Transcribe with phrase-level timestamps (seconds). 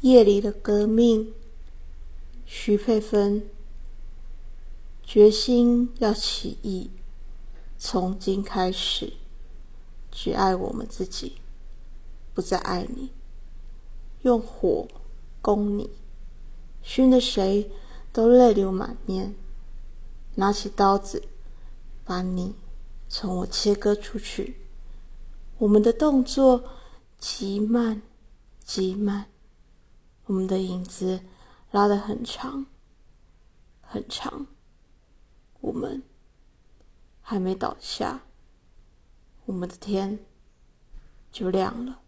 [0.00, 1.34] 夜里的革命，
[2.46, 3.48] 徐佩芬
[5.02, 6.90] 决心要起义，
[7.76, 9.14] 从今开始，
[10.12, 11.38] 只爱我们自己，
[12.32, 13.10] 不再爱你。
[14.22, 14.86] 用火
[15.42, 15.90] 攻你，
[16.82, 17.70] 熏得谁
[18.12, 19.34] 都泪流满面。
[20.36, 21.24] 拿起刀子，
[22.04, 22.54] 把你
[23.08, 24.58] 从我切割出去。
[25.58, 26.62] 我们的动作
[27.18, 28.02] 极慢，
[28.64, 29.26] 极慢。
[30.28, 31.22] 我们的影子
[31.70, 32.66] 拉得很长，
[33.80, 34.46] 很长。
[35.60, 36.02] 我们
[37.22, 38.20] 还没倒下，
[39.46, 40.18] 我们的天
[41.32, 42.02] 就亮了。